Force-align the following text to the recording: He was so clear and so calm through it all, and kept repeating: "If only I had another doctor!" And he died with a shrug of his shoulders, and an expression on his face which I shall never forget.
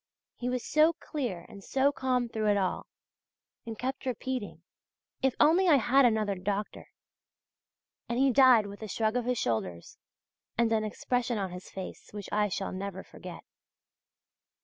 He 0.35 0.49
was 0.49 0.65
so 0.65 0.93
clear 0.93 1.45
and 1.47 1.63
so 1.63 1.91
calm 1.91 2.27
through 2.27 2.47
it 2.47 2.57
all, 2.57 2.87
and 3.67 3.77
kept 3.77 4.07
repeating: 4.07 4.63
"If 5.21 5.35
only 5.39 5.67
I 5.67 5.75
had 5.75 6.05
another 6.05 6.33
doctor!" 6.33 6.87
And 8.09 8.17
he 8.17 8.31
died 8.31 8.65
with 8.65 8.81
a 8.81 8.87
shrug 8.87 9.15
of 9.15 9.25
his 9.25 9.37
shoulders, 9.37 9.99
and 10.57 10.71
an 10.71 10.83
expression 10.83 11.37
on 11.37 11.51
his 11.51 11.69
face 11.69 12.09
which 12.13 12.29
I 12.31 12.47
shall 12.49 12.71
never 12.71 13.03
forget. 13.03 13.43